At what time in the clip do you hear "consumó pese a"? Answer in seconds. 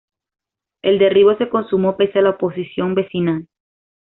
1.47-2.21